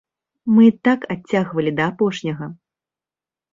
Мы 0.53 0.63
і 0.67 0.71
так 0.87 1.05
адцягвалі 1.17 1.75
да 1.81 1.89
апошняга. 1.95 2.51